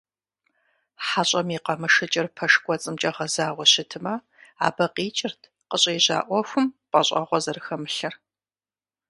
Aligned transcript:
ХьэщӀэм 1.07 1.47
и 1.55 1.59
къамышыкӀыр 1.65 2.27
пэш 2.35 2.53
кӀуэцӀымкӀэ 2.63 3.11
гъэзауэ 3.15 3.65
щытмэ, 3.71 4.13
абы 4.65 4.85
къикӀырт 4.93 5.41
къыщӏежьа 5.69 6.17
Ӏуэхум 6.27 6.65
пӀэщӀэгъуэ 6.91 7.39
зэрыхэмылъыр. 7.43 8.15